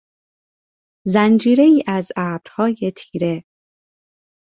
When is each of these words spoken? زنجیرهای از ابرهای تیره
زنجیرهای 1.07 1.83
از 1.87 2.11
ابرهای 2.17 2.93
تیره 2.97 3.43